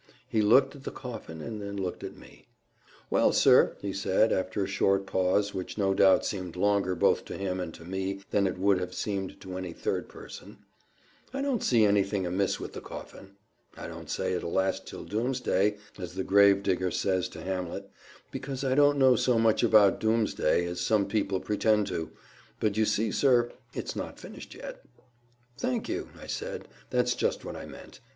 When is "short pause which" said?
4.67-5.77